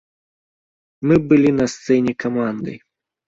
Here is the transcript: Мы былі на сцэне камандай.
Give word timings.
Мы 1.11 1.15
былі 1.33 1.51
на 1.59 1.65
сцэне 1.73 2.11
камандай. 2.23 2.77